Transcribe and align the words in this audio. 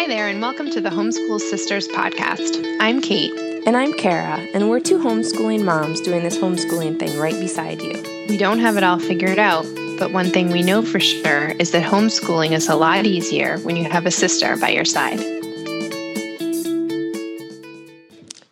Hi 0.00 0.06
there, 0.06 0.28
and 0.28 0.40
welcome 0.40 0.70
to 0.70 0.80
the 0.80 0.88
Homeschool 0.88 1.38
Sisters 1.38 1.86
podcast. 1.88 2.78
I'm 2.80 3.02
Cait. 3.02 3.34
And 3.66 3.76
I'm 3.76 3.92
Kara, 3.92 4.38
and 4.54 4.70
we're 4.70 4.80
two 4.80 4.96
homeschooling 4.96 5.62
moms 5.62 6.00
doing 6.00 6.22
this 6.22 6.38
homeschooling 6.38 6.98
thing 6.98 7.18
right 7.18 7.38
beside 7.38 7.82
you. 7.82 8.02
We 8.26 8.38
don't 8.38 8.60
have 8.60 8.78
it 8.78 8.82
all 8.82 8.98
figured 8.98 9.38
out, 9.38 9.66
but 9.98 10.10
one 10.10 10.30
thing 10.30 10.48
we 10.48 10.62
know 10.62 10.80
for 10.80 11.00
sure 11.00 11.48
is 11.58 11.72
that 11.72 11.82
homeschooling 11.82 12.52
is 12.52 12.66
a 12.70 12.76
lot 12.76 13.04
easier 13.04 13.58
when 13.58 13.76
you 13.76 13.90
have 13.90 14.06
a 14.06 14.10
sister 14.10 14.56
by 14.56 14.70
your 14.70 14.86
side. 14.86 15.20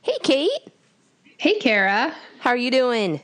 Hey, 0.03 0.19
Cait. 0.23 0.51
Hey, 1.39 1.59
Kara. 1.61 2.15
How 2.41 2.51
are 2.51 2.59
you 2.59 2.71
doing? 2.71 3.23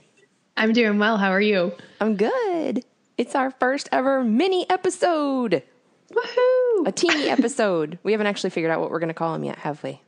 I'm 0.57 0.73
doing 0.73 0.99
well. 0.99 1.19
How 1.19 1.29
are 1.29 1.43
you? 1.43 1.75
I'm 2.01 2.17
good. 2.17 2.87
It's 3.19 3.35
our 3.35 3.51
first 3.51 3.91
ever 3.93 4.25
mini 4.25 4.65
episode. 4.71 5.63
Woohoo! 6.11 6.54
A 6.85 6.93
teeny 6.93 7.29
episode. 7.29 7.99
We 8.03 8.13
haven't 8.13 8.27
actually 8.27 8.51
figured 8.51 8.71
out 8.71 8.81
what 8.81 8.91
we're 8.91 8.99
going 8.99 9.09
to 9.09 9.15
call 9.15 9.33
them 9.33 9.45
yet, 9.45 9.59
have 9.59 9.83
we? 9.83 10.01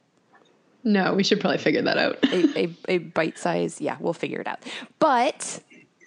No, 0.84 1.14
we 1.14 1.24
should 1.24 1.41
probably 1.41 1.59
figure 1.59 1.82
that 1.82 1.98
out. 1.98 2.18
a, 2.24 2.59
a, 2.59 2.77
a 2.88 2.98
bite 2.98 3.38
size. 3.38 3.80
Yeah, 3.80 3.96
we'll 3.98 4.12
figure 4.12 4.41
it 4.41 4.46
out. 4.46 4.62
But 4.98 5.60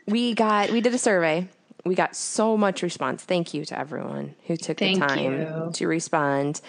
we 0.08 0.34
got, 0.34 0.72
we 0.72 0.80
did 0.82 0.94
a 0.94 0.98
survey. 0.98 1.48
We 1.86 1.96
got 1.96 2.16
so 2.16 2.56
much 2.56 2.82
response. 2.82 3.24
Thank 3.24 3.54
you 3.54 3.66
to 3.66 3.78
everyone 3.78 4.36
who 4.48 4.56
took 4.56 4.78
Thank 4.80 5.00
the 5.00 5.08
time 5.08 5.42
you. 5.42 5.70
to 5.74 5.88
respond. 5.88 6.62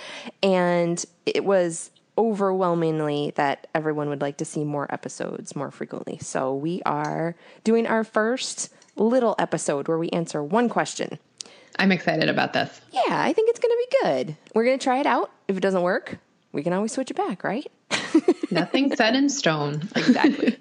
And 0.42 1.04
it 1.26 1.44
was 1.44 1.90
overwhelmingly 2.18 3.32
that 3.36 3.66
everyone 3.74 4.08
would 4.08 4.20
like 4.20 4.36
to 4.38 4.44
see 4.44 4.64
more 4.64 4.92
episodes 4.92 5.54
more 5.56 5.70
frequently. 5.70 6.18
So 6.18 6.54
we 6.54 6.82
are 6.84 7.34
doing 7.64 7.86
our 7.86 8.04
first 8.04 8.72
little 8.96 9.34
episode 9.38 9.88
where 9.88 9.98
we 9.98 10.10
answer 10.10 10.42
one 10.42 10.68
question. 10.68 11.18
I'm 11.78 11.92
excited 11.92 12.28
about 12.28 12.52
this. 12.52 12.80
Yeah, 12.92 13.00
I 13.08 13.32
think 13.32 13.48
it's 13.48 13.58
going 13.58 13.70
to 13.72 13.86
be 13.90 13.96
good. 14.02 14.36
We're 14.54 14.64
going 14.64 14.78
to 14.78 14.82
try 14.82 14.98
it 14.98 15.06
out. 15.06 15.30
If 15.48 15.56
it 15.56 15.60
doesn't 15.60 15.82
work, 15.82 16.18
we 16.52 16.62
can 16.62 16.72
always 16.72 16.92
switch 16.92 17.10
it 17.10 17.16
back, 17.16 17.42
right? 17.44 17.66
Nothing 18.50 18.94
set 18.94 19.14
in 19.14 19.28
stone. 19.28 19.88
Exactly. 19.96 20.58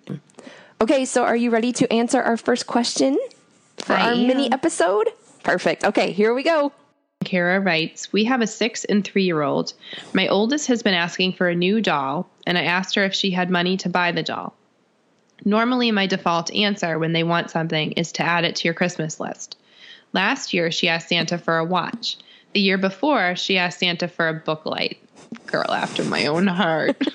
okay, 0.81 1.05
so 1.05 1.23
are 1.23 1.35
you 1.35 1.49
ready 1.49 1.71
to 1.73 1.91
answer 1.91 2.21
our 2.21 2.37
first 2.37 2.67
question 2.67 3.17
for 3.77 3.93
I 3.93 4.01
our 4.01 4.11
am. 4.13 4.27
mini 4.27 4.51
episode? 4.51 5.09
Perfect. 5.43 5.83
Okay, 5.83 6.11
here 6.11 6.33
we 6.33 6.43
go. 6.43 6.71
Kara 7.25 7.59
writes, 7.59 8.13
We 8.13 8.23
have 8.25 8.41
a 8.41 8.47
six 8.47 8.85
and 8.85 9.03
three 9.03 9.23
year 9.23 9.41
old. 9.41 9.73
My 10.13 10.27
oldest 10.27 10.67
has 10.67 10.83
been 10.83 10.93
asking 10.93 11.33
for 11.33 11.49
a 11.49 11.55
new 11.55 11.81
doll, 11.81 12.29
and 12.47 12.57
I 12.57 12.63
asked 12.63 12.95
her 12.95 13.03
if 13.03 13.13
she 13.13 13.31
had 13.31 13.49
money 13.49 13.75
to 13.77 13.89
buy 13.89 14.11
the 14.11 14.23
doll. 14.23 14.55
Normally, 15.43 15.91
my 15.91 16.07
default 16.07 16.53
answer 16.53 16.97
when 16.97 17.13
they 17.13 17.23
want 17.23 17.51
something 17.51 17.91
is 17.93 18.11
to 18.13 18.23
add 18.23 18.45
it 18.45 18.55
to 18.57 18.67
your 18.67 18.73
Christmas 18.73 19.19
list. 19.19 19.57
Last 20.13 20.53
year, 20.53 20.71
she 20.71 20.87
asked 20.87 21.09
Santa 21.09 21.37
for 21.37 21.57
a 21.57 21.65
watch. 21.65 22.17
The 22.53 22.59
year 22.59 22.77
before, 22.77 23.35
she 23.35 23.57
asked 23.57 23.79
Santa 23.79 24.07
for 24.07 24.27
a 24.27 24.33
book 24.33 24.65
light. 24.65 24.97
Girl 25.45 25.71
after 25.71 26.03
my 26.03 26.25
own 26.25 26.47
heart. 26.47 26.97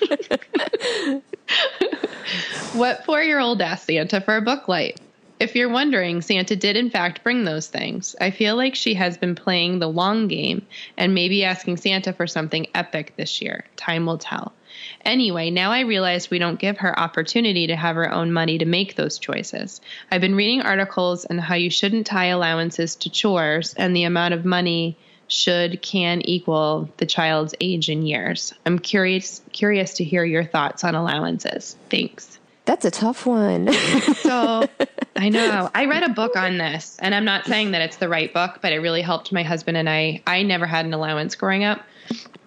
what 2.73 3.03
four 3.05 3.21
year 3.21 3.39
old 3.39 3.61
asked 3.61 3.87
Santa 3.87 4.21
for 4.21 4.37
a 4.37 4.41
book 4.41 4.67
light? 4.67 4.99
If 5.37 5.53
you're 5.55 5.69
wondering, 5.69 6.21
Santa 6.21 6.55
did 6.55 6.77
in 6.77 6.89
fact 6.89 7.21
bring 7.23 7.43
those 7.43 7.67
things. 7.67 8.15
I 8.21 8.31
feel 8.31 8.55
like 8.55 8.73
she 8.73 8.93
has 8.93 9.17
been 9.17 9.35
playing 9.35 9.79
the 9.79 9.89
long 9.89 10.29
game 10.29 10.65
and 10.97 11.13
maybe 11.13 11.43
asking 11.43 11.75
Santa 11.77 12.13
for 12.13 12.25
something 12.25 12.67
epic 12.73 13.13
this 13.17 13.41
year. 13.41 13.65
Time 13.75 14.05
will 14.05 14.17
tell. 14.17 14.53
Anyway, 15.03 15.49
now 15.49 15.71
I 15.71 15.81
realize 15.81 16.29
we 16.29 16.39
don't 16.39 16.59
give 16.59 16.77
her 16.79 16.97
opportunity 16.97 17.67
to 17.67 17.75
have 17.75 17.95
her 17.95 18.11
own 18.11 18.31
money 18.31 18.57
to 18.57 18.65
make 18.65 18.95
those 18.95 19.19
choices. 19.19 19.81
I've 20.11 20.21
been 20.21 20.35
reading 20.35 20.61
articles 20.61 21.25
on 21.25 21.37
how 21.37 21.55
you 21.55 21.69
shouldn't 21.69 22.07
tie 22.07 22.25
allowances 22.25 22.95
to 22.97 23.09
chores 23.09 23.73
and 23.73 23.95
the 23.95 24.03
amount 24.03 24.33
of 24.33 24.45
money 24.45 24.97
should 25.27 25.81
can 25.81 26.21
equal 26.21 26.89
the 26.97 27.05
child's 27.05 27.55
age 27.59 27.89
in 27.89 28.05
years. 28.05 28.53
I'm 28.65 28.79
curious 28.79 29.41
curious 29.51 29.95
to 29.95 30.03
hear 30.03 30.23
your 30.23 30.43
thoughts 30.43 30.83
on 30.83 30.95
allowances. 30.95 31.75
Thanks. 31.89 32.39
That's 32.65 32.85
a 32.85 32.91
tough 32.91 33.25
one. 33.25 33.71
So 34.15 34.67
I 35.15 35.29
know. 35.29 35.69
I 35.73 35.85
read 35.85 36.03
a 36.03 36.09
book 36.09 36.35
on 36.35 36.57
this, 36.57 36.97
and 36.99 37.13
I'm 37.13 37.25
not 37.25 37.45
saying 37.45 37.71
that 37.71 37.81
it's 37.81 37.97
the 37.97 38.09
right 38.09 38.33
book, 38.33 38.59
but 38.61 38.73
it 38.73 38.79
really 38.79 39.01
helped 39.01 39.31
my 39.31 39.43
husband 39.43 39.77
and 39.77 39.89
I. 39.89 40.21
I 40.25 40.43
never 40.43 40.65
had 40.65 40.85
an 40.85 40.93
allowance 40.93 41.35
growing 41.35 41.63
up, 41.63 41.81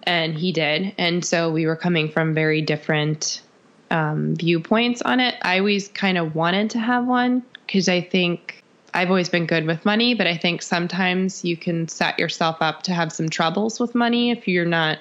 and 0.09 0.33
he 0.33 0.51
did. 0.51 0.91
And 0.97 1.23
so 1.23 1.51
we 1.51 1.67
were 1.67 1.75
coming 1.75 2.09
from 2.09 2.33
very 2.33 2.63
different 2.63 3.43
um, 3.91 4.35
viewpoints 4.35 5.03
on 5.03 5.19
it. 5.19 5.35
I 5.43 5.59
always 5.59 5.87
kind 5.87 6.17
of 6.17 6.33
wanted 6.33 6.71
to 6.71 6.79
have 6.79 7.05
one 7.05 7.43
because 7.67 7.87
I 7.87 8.01
think 8.01 8.63
I've 8.91 9.09
always 9.09 9.29
been 9.29 9.45
good 9.45 9.67
with 9.67 9.85
money, 9.85 10.15
but 10.15 10.25
I 10.25 10.35
think 10.35 10.63
sometimes 10.63 11.45
you 11.45 11.55
can 11.55 11.87
set 11.87 12.17
yourself 12.17 12.57
up 12.59 12.81
to 12.83 12.93
have 12.93 13.11
some 13.11 13.29
troubles 13.29 13.79
with 13.79 13.93
money 13.93 14.31
if 14.31 14.47
you're 14.47 14.65
not. 14.65 14.97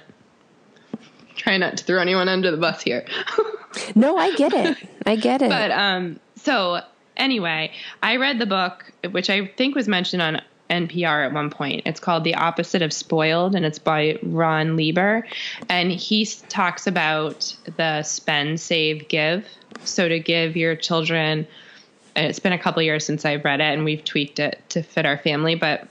Try 1.36 1.56
not 1.56 1.78
to 1.78 1.84
throw 1.84 2.02
anyone 2.02 2.28
under 2.28 2.50
the 2.50 2.58
bus 2.58 2.82
here. 2.82 3.06
no, 3.94 4.18
I 4.18 4.34
get 4.34 4.52
it. 4.52 4.76
I 5.06 5.16
get 5.16 5.40
it. 5.40 5.48
But 5.48 5.70
um, 5.70 6.20
so 6.36 6.82
anyway, 7.16 7.72
I 8.02 8.16
read 8.16 8.38
the 8.38 8.46
book, 8.46 8.92
which 9.10 9.30
I 9.30 9.46
think 9.46 9.74
was 9.74 9.88
mentioned 9.88 10.20
on 10.20 10.42
NPR 10.70 11.26
at 11.26 11.32
one 11.32 11.50
point. 11.50 11.82
It's 11.86 12.00
called 12.00 12.24
The 12.24 12.34
Opposite 12.34 12.82
of 12.82 12.92
Spoiled, 12.92 13.54
and 13.54 13.64
it's 13.64 13.78
by 13.78 14.18
Ron 14.22 14.76
Lieber. 14.76 15.26
And 15.68 15.90
he 15.90 16.24
talks 16.26 16.86
about 16.86 17.56
the 17.76 18.02
spend, 18.02 18.60
save, 18.60 19.08
give. 19.08 19.46
So 19.84 20.08
to 20.08 20.18
give 20.18 20.56
your 20.56 20.76
children, 20.76 21.46
and 22.14 22.26
it's 22.26 22.38
been 22.38 22.52
a 22.52 22.58
couple 22.58 22.82
years 22.82 23.04
since 23.04 23.24
I've 23.24 23.44
read 23.44 23.60
it, 23.60 23.72
and 23.72 23.84
we've 23.84 24.04
tweaked 24.04 24.38
it 24.38 24.62
to 24.70 24.82
fit 24.82 25.06
our 25.06 25.18
family, 25.18 25.54
but 25.54 25.88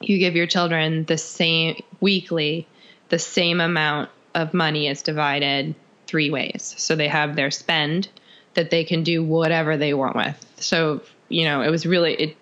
you 0.00 0.18
give 0.18 0.34
your 0.34 0.46
children 0.46 1.04
the 1.04 1.18
same 1.18 1.82
weekly, 2.00 2.66
the 3.08 3.18
same 3.18 3.60
amount 3.60 4.10
of 4.34 4.54
money 4.54 4.88
is 4.88 5.02
divided 5.02 5.74
three 6.06 6.30
ways. 6.30 6.74
So 6.76 6.96
they 6.96 7.08
have 7.08 7.36
their 7.36 7.50
spend 7.50 8.08
that 8.54 8.70
they 8.70 8.84
can 8.84 9.02
do 9.02 9.22
whatever 9.22 9.76
they 9.76 9.94
want 9.94 10.16
with. 10.16 10.46
So, 10.56 11.02
you 11.28 11.44
know, 11.44 11.62
it 11.62 11.70
was 11.70 11.86
really 11.86 12.14
it 12.14 12.36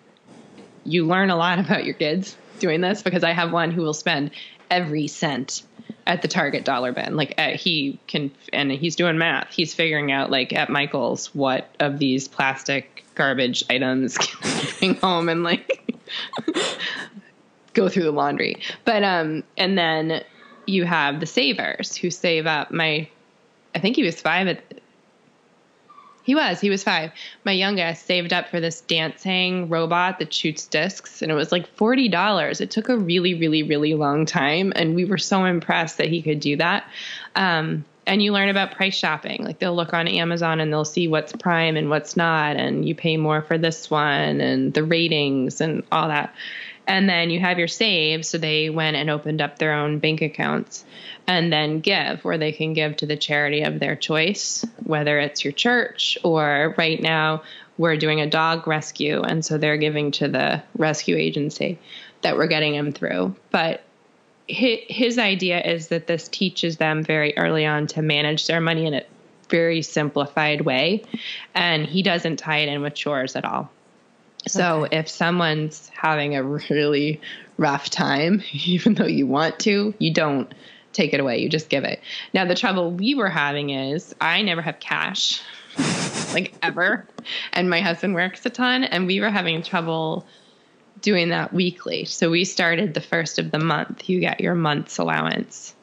you 0.85 1.07
learn 1.07 1.31
a 1.31 1.37
lot 1.37 1.59
about 1.65 1.85
your 1.85 1.95
kids 1.95 2.37
doing 2.59 2.81
this 2.81 3.03
because 3.03 3.25
I 3.25 3.33
have 3.33 3.53
one 3.53 3.71
who 3.71 3.83
will 3.83 3.95
spend 3.95 4.31
every 4.71 5.09
cent 5.09 5.63
at 6.07 6.23
the 6.23 6.29
Target 6.29 6.65
dollar 6.65 6.93
bin. 6.93 7.17
Like 7.17 7.35
uh, 7.39 7.51
he 7.51 7.99
can, 8.07 8.31
and 8.53 8.71
he's 8.71 8.97
doing 8.97 9.19
math. 9.19 9.53
He's 9.53 9.75
figuring 9.75 10.13
out 10.13 10.31
like 10.31 10.53
at 10.53 10.69
Michael's 10.69 11.35
what 11.35 11.75
of 11.81 11.99
these 11.99 12.29
plastic 12.29 13.05
garbage 13.15 13.65
items 13.69 14.19
can 14.19 14.67
bring 14.79 14.95
home 14.97 15.29
and 15.29 15.43
like 15.43 15.95
go 17.75 17.89
through 17.89 18.05
the 18.05 18.13
laundry. 18.13 18.57
But 18.85 19.03
um, 19.03 19.45
and 19.57 19.77
then 19.77 20.25
you 20.67 20.85
have 20.85 21.21
the 21.21 21.27
savers 21.27 21.97
who 21.97 22.11
save 22.11 22.47
up. 22.47 22.71
My, 22.71 23.09
I 23.75 23.79
think 23.79 23.97
he 23.97 24.03
was 24.03 24.21
five 24.21 24.49
at. 24.49 24.80
He 26.23 26.35
was. 26.35 26.61
He 26.61 26.71
was 26.71 26.85
five. 26.85 27.13
My 27.45 27.53
youngest 27.53 28.07
saved 28.07 28.33
up 28.33 28.49
for 28.49 28.61
this 28.61 28.83
dancing 28.83 29.69
robot 29.69 30.19
that 30.19 30.33
shoots 30.33 30.67
discs, 30.67 31.23
and 31.23 31.31
it 31.31 31.35
was 31.35 31.51
like 31.51 31.67
forty 31.77 32.09
dollars. 32.09 32.61
It 32.61 32.71
took 32.71 32.89
a 32.89 32.97
really, 32.97 33.35
really, 33.35 33.63
really 33.63 33.95
long 33.95 34.27
time, 34.27 34.73
and 34.77 34.95
we 34.95 35.05
were 35.05 35.19
so 35.19 35.45
impressed 35.45 35.99
that 35.99 36.09
he 36.09 36.23
could 36.23 36.41
do 36.41 36.57
that. 36.57 36.85
Um, 37.35 37.85
and 38.07 38.23
you 38.23 38.33
learn 38.33 38.49
about 38.49 38.73
price 38.73 38.97
shopping. 38.97 39.45
Like 39.45 39.59
they'll 39.59 39.75
look 39.75 39.95
on 39.95 40.09
Amazon 40.09 40.59
and 40.61 40.73
they'll 40.73 40.85
see 40.85 41.07
what's 41.07 41.33
prime 41.33 41.77
and 41.77 41.91
what's 41.91 42.17
not, 42.17 42.57
and 42.57 42.87
you 42.87 42.95
pay 42.95 43.17
more 43.17 43.43
for 43.43 43.57
this 43.57 43.91
one, 43.91 44.41
and 44.41 44.75
the 44.75 44.85
ratings 44.85 45.61
and 45.61 45.83
all 45.91 46.09
that. 46.09 46.35
And 46.87 47.09
then 47.09 47.31
you 47.31 47.39
have 47.39 47.59
your 47.59 47.69
save, 47.69 48.27
so 48.27 48.37
they 48.37 48.69
went 48.69 48.97
and 48.97 49.11
opened 49.11 49.41
up 49.41 49.59
their 49.59 49.75
own 49.75 50.01
bank 50.01 50.23
accounts, 50.23 50.85
and 51.27 51.53
then 51.53 51.81
give, 51.81 52.25
where 52.25 52.39
they 52.39 52.51
can 52.51 52.73
give 52.73 52.97
to 52.97 53.07
the 53.07 53.17
charity 53.17 53.63
of 53.63 53.79
their 53.79 53.95
choice, 53.95 54.67
whether 54.85 55.19
it's 55.19 55.45
your 55.45 55.53
church 55.53 56.19
or 56.25 56.75
right 56.77 57.01
now 57.01 57.43
we're 57.79 57.97
doing 57.97 58.21
a 58.21 58.29
dog 58.29 58.67
rescue, 58.67 59.23
and 59.23 59.45
so 59.45 59.57
they're 59.57 59.77
giving 59.77 60.11
to 60.11 60.29
the 60.29 60.63
rescue 60.77 61.17
agency 61.17 61.79
that 62.23 62.37
we're 62.37 62.47
getting 62.47 62.75
them 62.75 62.93
through. 62.93 63.35
But 63.51 63.83
his 64.47 65.19
idea 65.19 65.61
is 65.61 65.89
that 65.89 66.07
this 66.07 66.29
teaches 66.29 66.77
them 66.77 67.05
very 67.05 67.39
early 67.39 67.65
on 67.65 67.87
to 67.89 68.03
manage 68.03 68.49
their 68.49 68.61
money 68.61 68.87
in 68.87 68.95
a 68.95 69.05
very 69.49 69.83
simplified 69.83 70.61
way, 70.63 71.05
and 71.55 71.87
he 71.87 72.03
doesn't 72.03 72.39
tie 72.39 72.59
it 72.59 72.69
in 72.69 72.83
with 72.83 72.95
chores 72.95 73.37
at 73.37 73.45
all. 73.45 73.71
So 74.47 74.87
if 74.91 75.09
someone's 75.09 75.91
having 75.91 76.35
a 76.35 76.43
really 76.43 77.21
rough 77.57 77.91
time, 77.91 78.43
even 78.53 78.95
though 78.95 79.07
you 79.07 79.27
want 79.27 79.59
to, 79.61 79.95
you 79.99 80.13
don't 80.13 80.53
take 80.93 81.15
it 81.15 81.21
away. 81.21 81.39
You 81.39 81.49
just 81.49 81.69
give 81.69 81.85
it. 81.85 82.01
Now 82.35 82.45
the 82.45 82.55
trouble 82.55 82.91
we 82.91 83.15
were 83.15 83.29
having 83.29 83.71
is 83.71 84.15
I 84.21 84.43
never 84.43 84.63
have 84.63 84.81
cash, 84.81 85.41
like 86.33 86.55
ever, 86.63 87.07
and 87.53 87.71
my 87.71 87.81
husband 87.81 88.15
works 88.15 88.45
a 88.47 88.51
ton, 88.51 88.85
and 88.85 89.07
we 89.07 89.21
were 89.21 89.31
having 89.31 89.63
trouble 89.63 90.27
doing 91.01 91.29
that 91.31 91.53
weekly. 91.53 92.05
So 92.05 92.31
we 92.31 92.45
started 92.45 92.95
the 92.95 93.01
first 93.01 93.39
of 93.39 93.51
the 93.51 93.59
month. 93.59 94.09
You 94.09 94.21
get 94.21 94.41
your 94.41 94.55
month's 94.55 94.99
allowance, 94.99 95.75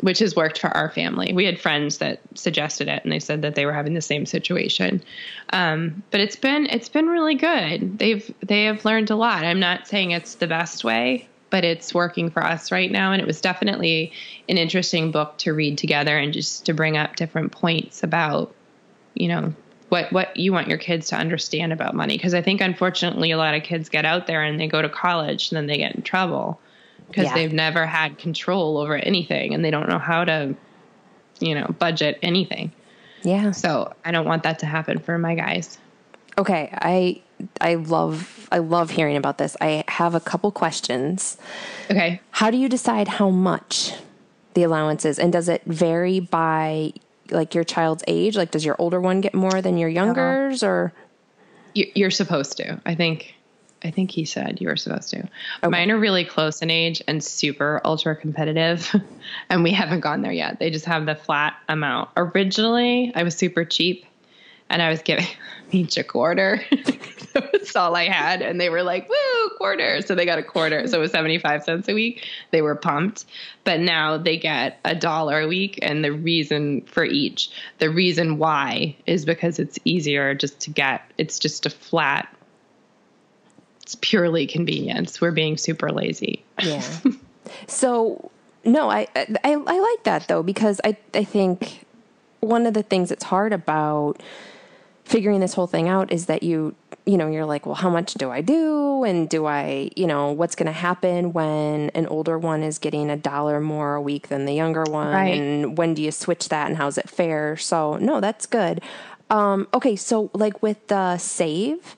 which 0.00 0.18
has 0.18 0.34
worked 0.34 0.58
for 0.58 0.68
our 0.68 0.90
family. 0.90 1.32
We 1.32 1.44
had 1.44 1.60
friends 1.60 1.98
that 1.98 2.20
suggested 2.34 2.88
it, 2.88 3.02
and 3.04 3.12
they 3.12 3.20
said 3.20 3.42
that 3.42 3.54
they 3.54 3.66
were 3.66 3.72
having 3.72 3.94
the 3.94 4.00
same 4.00 4.26
situation. 4.26 5.02
Um, 5.50 6.02
but 6.10 6.20
it's 6.20 6.36
been 6.36 6.66
it's 6.66 6.88
been 6.88 7.06
really 7.06 7.34
good. 7.34 7.98
They've 7.98 8.32
they 8.40 8.64
have 8.64 8.84
learned 8.84 9.10
a 9.10 9.16
lot. 9.16 9.44
I'm 9.44 9.60
not 9.60 9.86
saying 9.86 10.10
it's 10.10 10.36
the 10.36 10.46
best 10.46 10.84
way, 10.84 11.28
but 11.50 11.64
it's 11.64 11.94
working 11.94 12.30
for 12.30 12.44
us 12.44 12.72
right 12.72 12.90
now. 12.90 13.12
And 13.12 13.20
it 13.20 13.26
was 13.26 13.40
definitely 13.40 14.12
an 14.48 14.58
interesting 14.58 15.10
book 15.10 15.38
to 15.38 15.52
read 15.52 15.78
together 15.78 16.16
and 16.18 16.32
just 16.32 16.66
to 16.66 16.74
bring 16.74 16.96
up 16.96 17.16
different 17.16 17.52
points 17.52 18.02
about, 18.02 18.52
you 19.14 19.28
know, 19.28 19.54
what 19.90 20.12
what 20.12 20.36
you 20.36 20.52
want 20.52 20.68
your 20.68 20.78
kids 20.78 21.08
to 21.08 21.16
understand 21.16 21.72
about 21.72 21.94
money 21.94 22.16
because 22.16 22.34
I 22.34 22.42
think 22.42 22.60
unfortunately 22.60 23.30
a 23.30 23.36
lot 23.36 23.54
of 23.54 23.62
kids 23.62 23.88
get 23.88 24.04
out 24.04 24.26
there 24.26 24.42
and 24.42 24.58
they 24.58 24.66
go 24.66 24.82
to 24.82 24.88
college 24.88 25.50
and 25.50 25.56
then 25.56 25.66
they 25.66 25.76
get 25.76 25.94
in 25.94 26.02
trouble 26.02 26.58
because 27.08 27.26
Yeah. 27.26 27.34
they've 27.34 27.52
never 27.52 27.86
had 27.86 28.18
control 28.18 28.78
over 28.78 28.96
anything 28.96 29.54
and 29.54 29.64
they 29.64 29.70
don't 29.70 29.88
know 29.88 29.98
how 29.98 30.24
to 30.24 30.54
you 31.40 31.54
know 31.54 31.66
budget 31.78 32.18
anything. 32.22 32.72
Yeah. 33.22 33.52
So 33.52 33.92
I 34.04 34.10
don't 34.10 34.26
want 34.26 34.42
that 34.42 34.58
to 34.60 34.66
happen 34.66 34.98
for 34.98 35.18
my 35.18 35.34
guys. 35.34 35.78
Okay, 36.36 36.70
I 36.72 37.22
I 37.60 37.76
love 37.76 38.48
I 38.52 38.58
love 38.58 38.90
hearing 38.90 39.16
about 39.16 39.38
this. 39.38 39.56
I 39.60 39.84
have 39.88 40.14
a 40.14 40.20
couple 40.20 40.50
questions. 40.50 41.36
Okay. 41.90 42.20
How 42.30 42.50
do 42.50 42.56
you 42.56 42.68
decide 42.68 43.08
how 43.08 43.30
much 43.30 43.94
the 44.54 44.62
allowance 44.62 45.04
is 45.04 45.18
and 45.18 45.32
does 45.32 45.48
it 45.48 45.62
vary 45.64 46.20
by 46.20 46.92
like 47.30 47.54
your 47.54 47.64
child's 47.64 48.04
age? 48.06 48.36
Like 48.36 48.50
does 48.50 48.64
your 48.64 48.76
older 48.78 49.00
one 49.00 49.20
get 49.20 49.34
more 49.34 49.62
than 49.62 49.78
your 49.78 49.88
uh-huh. 49.88 49.94
younger's 49.94 50.62
or 50.62 50.92
You're 51.74 52.10
supposed 52.10 52.56
to. 52.58 52.80
I 52.84 52.94
think. 52.94 53.34
I 53.84 53.90
think 53.90 54.10
he 54.10 54.24
said 54.24 54.60
you 54.60 54.68
were 54.68 54.76
supposed 54.76 55.10
to. 55.10 55.28
Mine 55.62 55.90
are 55.90 55.98
really 55.98 56.24
close 56.24 56.62
in 56.62 56.70
age 56.70 57.02
and 57.06 57.22
super 57.22 57.82
ultra 57.84 58.16
competitive, 58.16 58.90
and 59.50 59.62
we 59.62 59.72
haven't 59.72 60.00
gone 60.00 60.22
there 60.22 60.32
yet. 60.32 60.58
They 60.58 60.70
just 60.70 60.86
have 60.86 61.04
the 61.04 61.14
flat 61.14 61.54
amount. 61.68 62.08
Originally, 62.16 63.12
I 63.14 63.22
was 63.22 63.36
super 63.36 63.64
cheap, 63.64 64.06
and 64.70 64.80
I 64.80 64.88
was 64.88 65.02
giving 65.02 65.26
each 65.70 65.98
a 65.98 66.04
quarter. 66.04 66.64
That's 67.34 67.76
all 67.76 67.94
I 67.94 68.04
had, 68.04 68.42
and 68.42 68.60
they 68.60 68.70
were 68.70 68.82
like, 68.82 69.08
"Woo, 69.08 69.50
quarter!" 69.58 70.00
So 70.00 70.14
they 70.14 70.24
got 70.24 70.38
a 70.38 70.42
quarter. 70.42 70.86
So 70.86 70.98
it 70.98 71.00
was 71.00 71.10
seventy-five 71.10 71.64
cents 71.64 71.88
a 71.88 71.94
week. 71.94 72.26
They 72.52 72.62
were 72.62 72.76
pumped, 72.76 73.26
but 73.64 73.80
now 73.80 74.16
they 74.16 74.38
get 74.38 74.78
a 74.84 74.94
dollar 74.94 75.40
a 75.40 75.48
week, 75.48 75.78
and 75.82 76.02
the 76.02 76.12
reason 76.12 76.82
for 76.82 77.04
each, 77.04 77.50
the 77.80 77.90
reason 77.90 78.38
why, 78.38 78.96
is 79.06 79.26
because 79.26 79.58
it's 79.58 79.78
easier 79.84 80.34
just 80.34 80.60
to 80.60 80.70
get. 80.70 81.02
It's 81.18 81.38
just 81.38 81.66
a 81.66 81.70
flat 81.70 82.28
it's 83.84 83.94
purely 83.96 84.46
convenience. 84.46 85.20
We're 85.20 85.30
being 85.30 85.56
super 85.56 85.92
lazy. 85.92 86.42
Yeah. 86.62 86.82
so 87.68 88.30
no, 88.64 88.90
I, 88.90 89.06
I 89.14 89.26
I 89.44 89.54
like 89.78 90.04
that 90.04 90.26
though 90.26 90.42
because 90.42 90.80
I 90.84 90.96
I 91.12 91.22
think 91.24 91.84
one 92.40 92.66
of 92.66 92.74
the 92.74 92.82
things 92.82 93.10
that's 93.10 93.24
hard 93.24 93.52
about 93.52 94.22
figuring 95.04 95.40
this 95.40 95.54
whole 95.54 95.66
thing 95.66 95.86
out 95.88 96.10
is 96.10 96.26
that 96.26 96.42
you 96.42 96.74
you 97.04 97.18
know 97.18 97.28
you're 97.30 97.44
like 97.44 97.66
well 97.66 97.74
how 97.74 97.90
much 97.90 98.14
do 98.14 98.30
I 98.30 98.40
do 98.40 99.04
and 99.04 99.28
do 99.28 99.44
I 99.44 99.90
you 99.96 100.06
know 100.06 100.32
what's 100.32 100.54
going 100.54 100.66
to 100.66 100.72
happen 100.72 101.34
when 101.34 101.90
an 101.90 102.06
older 102.06 102.38
one 102.38 102.62
is 102.62 102.78
getting 102.78 103.10
a 103.10 103.16
dollar 103.16 103.60
more 103.60 103.94
a 103.96 104.00
week 104.00 104.28
than 104.28 104.46
the 104.46 104.54
younger 104.54 104.84
one 104.84 105.12
Right. 105.12 105.34
and 105.38 105.76
when 105.76 105.92
do 105.92 106.00
you 106.02 106.10
switch 106.10 106.48
that 106.48 106.68
and 106.68 106.78
how's 106.78 106.96
it 106.96 107.10
fair 107.10 107.58
so 107.58 107.98
no 107.98 108.20
that's 108.22 108.46
good 108.46 108.80
um 109.28 109.68
okay 109.74 109.94
so 109.96 110.30
like 110.32 110.62
with 110.62 110.86
the 110.88 111.18
save 111.18 111.96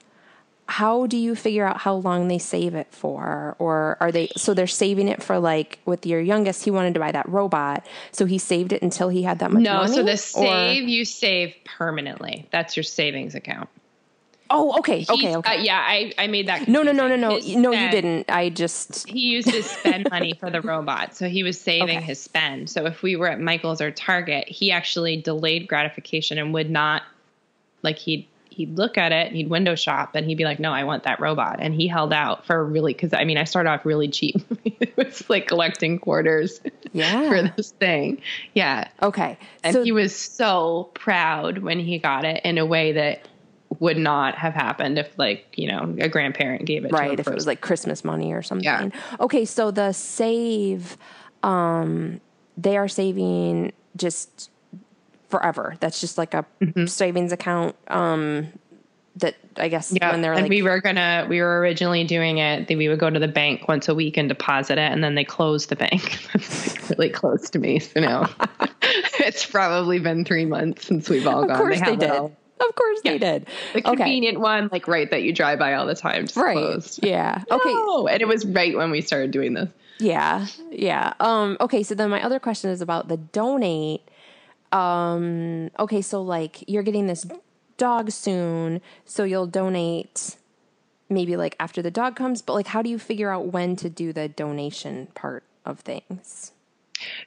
how 0.69 1.07
do 1.07 1.17
you 1.17 1.35
figure 1.37 1.65
out 1.65 1.79
how 1.79 1.95
long 1.95 2.27
they 2.29 2.39
save 2.39 2.75
it 2.75 2.89
for 2.91 3.55
or 3.61 3.97
are 4.01 4.11
they 4.11 4.29
so 4.37 4.53
they're 4.53 4.67
saving 4.67 5.07
it 5.09 5.23
for 5.23 5.39
like 5.39 5.79
with 5.85 6.05
your 6.05 6.21
youngest 6.21 6.65
he 6.65 6.71
wanted 6.73 6.93
to 6.95 7.01
buy 7.01 7.13
that 7.13 7.29
robot 7.29 7.87
so 8.11 8.25
he 8.27 8.37
saved 8.37 8.73
it 8.73 8.83
until 8.83 9.09
he 9.09 9.23
had 9.23 9.39
that 9.39 9.53
much 9.53 9.63
No, 9.63 9.75
money 9.83 9.93
so 9.95 10.03
the 10.03 10.13
Or- 10.13 10.17
save 10.17 10.89
you 10.89 11.05
save 11.05 11.55
permanently. 11.65 12.47
That's 12.51 12.77
your 12.77 12.83
savings 12.85 13.35
account. 13.37 13.69
oh 14.51 14.79
okay 14.79 15.05
okay 15.09 15.17
He's- 15.17 15.37
okay 15.37 15.59
uh, 15.59 15.63
yeah, 15.63 15.79
I, 15.87 16.13
I 16.19 16.27
made 16.27 16.49
that. 16.49 16.67
no 16.69 16.83
no 16.83 16.91
no 16.93 17.07
no 17.07 17.15
no 17.17 17.37
His 17.37 17.55
no 17.55 17.71
you 17.73 17.89
didn't 17.91 18.29
i 18.31 18.49
just 18.49 19.09
He 19.09 19.21
used 19.21 19.49
to 19.49 19.63
spend 19.63 20.09
money 20.11 20.35
for 20.35 20.51
the 20.51 20.61
robot, 20.63 21.15
so 21.17 21.29
he 21.29 21.43
was 21.45 21.61
saving 21.61 21.99
Okay. 21.99 22.01
his 22.07 22.21
spend. 22.21 22.71
So 22.71 22.87
if 22.87 23.03
we 23.03 23.15
were 23.17 23.29
at 23.29 23.41
Michael's 23.41 23.81
or 23.81 23.91
Target, 23.93 24.49
he 24.49 24.73
actually 24.73 25.17
delayed 25.17 25.69
gratification 25.69 26.39
and 26.39 26.53
would 26.55 26.71
not 26.71 27.03
like 27.83 27.99
he'd 27.99 28.27
he'd 28.57 28.77
look 28.77 28.97
at 28.99 29.13
it, 29.13 29.27
and 29.29 29.37
he'd 29.37 29.49
window 29.51 29.75
shop, 29.75 30.15
and 30.15 30.27
he'd 30.27 30.37
be 30.39 30.45
like, 30.45 30.59
"No, 30.59 30.73
I 30.73 30.85
want 30.85 31.03
that 31.05 31.21
robot." 31.21 31.57
And 31.61 31.75
he 31.75 31.87
held 31.87 32.13
out 32.13 32.47
for 32.47 32.65
really 32.65 32.93
because 32.95 33.13
I 33.13 33.25
mean 33.25 33.37
I 33.39 33.45
started 33.45 33.69
off 33.71 33.85
really 33.85 34.09
cheap. 34.09 34.37
it 34.65 34.97
was 34.97 35.29
like 35.29 35.47
collecting 35.47 35.99
quarters 35.99 36.61
Yeah. 36.93 37.29
for 37.29 37.43
this 37.57 37.71
thing. 37.73 38.21
Yeah, 38.55 38.89
okay 39.03 39.39
and 39.63 39.75
so 39.75 39.83
he 39.85 39.93
was 39.93 40.17
so 40.17 40.91
proud 40.95 41.59
when 41.59 41.79
he 41.79 41.99
got 41.99 42.25
it 42.25 42.41
in 42.45 42.59
a 42.59 42.65
way 42.67 42.93
that 42.93 43.29
would 43.81 43.99
not 43.99 44.37
have 44.37 44.55
happened 44.55 44.99
if 44.99 45.11
like 45.19 45.45
you 45.57 45.69
know 45.71 45.95
a 46.01 46.09
grandparent 46.09 46.65
gave 46.65 46.85
it 46.85 46.89
to 46.89 46.95
right 46.95 47.11
him 47.13 47.19
if 47.19 47.27
it 47.27 47.35
was 47.35 47.47
like 47.47 47.61
christmas 47.61 48.05
money 48.05 48.33
or 48.33 48.41
something 48.41 48.65
Yeah. 48.65 48.89
okay 49.21 49.45
so 49.45 49.71
the 49.73 49.93
save 49.93 50.97
um 51.43 52.21
they 52.57 52.77
are 52.77 52.89
saving 52.89 53.73
just 53.97 54.51
forever. 55.39 55.75
That's 55.81 56.01
just 56.01 56.19
like 56.19 56.35
a 56.35 56.45
savings 56.87 57.33
account 57.33 57.77
um 57.89 58.49
that 59.19 59.35
i 59.57 59.69
guess 59.69 59.87
Mm-hmm. 59.89 59.97
yeah 60.03 60.13
when 60.13 60.21
they're 60.21 60.33
and 60.35 60.43
like 60.43 60.51
we 60.51 60.61
were 60.61 60.79
gonna 60.79 61.25
we 61.27 61.41
were 61.41 61.59
originally 61.61 62.05
doing 62.05 62.37
it 62.37 62.69
that 62.69 62.77
we 62.77 62.87
would 62.89 62.99
go 62.99 63.09
to 63.09 63.19
the 63.19 63.27
bank 63.29 63.67
once 63.67 63.89
a 63.89 63.95
week 63.95 64.19
and 64.19 64.29
deposit 64.29 64.75
it 64.79 64.93
and 64.93 65.03
then 65.03 65.15
they 65.15 65.25
closed 65.25 65.71
the 65.71 65.77
bank. 65.77 66.19
That's 66.35 66.91
really 66.91 67.09
close 67.09 67.49
to 67.51 67.59
me 67.59 67.79
so 67.79 68.01
now 68.01 68.29
it's 69.21 69.47
probably 69.47 69.99
been 70.01 70.25
three 70.27 70.45
months 70.45 70.87
since 70.87 71.09
we've 71.09 71.27
all 71.27 71.43
of 71.45 71.49
gone. 71.49 71.57
course 71.57 71.81
they, 71.81 71.93
it 71.95 72.01
did. 72.01 72.11
of 72.11 72.75
course 72.75 73.01
Yeah. 73.05 73.13
they 73.13 73.19
did. 73.19 73.47
The 73.73 73.79
okay. 73.89 73.97
convenient 73.97 74.39
one 74.41 74.69
like 74.71 74.87
right 74.87 75.11
that 75.11 75.23
you 75.23 75.33
drive 75.33 75.59
by 75.59 75.73
all 75.73 75.87
the 75.87 75.95
time 75.95 76.25
just 76.27 76.37
right. 76.37 76.53
closed. 76.55 77.01
Yeah. 77.03 77.43
Okay. 77.51 77.73
No, 77.73 78.09
and 78.09 78.21
it 78.21 78.29
was 78.29 78.45
right 78.45 78.77
when 78.77 78.91
we 78.91 79.01
started 79.01 79.31
doing 79.31 79.55
this. 79.55 79.71
Yeah, 79.99 80.47
yeah. 80.71 81.15
Um, 81.21 81.57
okay, 81.59 81.83
so 81.83 81.95
then 81.95 82.11
my 82.11 82.23
other 82.23 82.39
question 82.39 82.69
is 82.69 82.83
about 82.83 83.09
the 83.09 83.17
donate. 83.17 84.03
Um, 84.73 85.71
okay, 85.79 86.03
so 86.03 86.23
like 86.23 86.69
you're 86.69 86.83
getting 86.83 87.07
this 87.07 87.27
dog 87.77 88.11
soon, 88.11 88.81
so 89.05 89.25
you'll 89.25 89.47
donate 89.47 90.37
maybe 91.09 91.37
like 91.37 91.57
after 91.61 91.83
the 91.83 91.91
dog 91.91 92.17
comes, 92.17 92.43
but 92.43 92.55
like 92.55 92.67
how 92.67 92.83
do 92.83 92.91
you 92.91 92.99
figure 92.99 93.31
out 93.31 93.47
when 93.53 93.77
to 93.77 93.89
do 93.89 94.13
the 94.13 94.29
donation 94.29 95.07
part 95.15 95.45
of 95.65 95.81
things? 95.81 96.53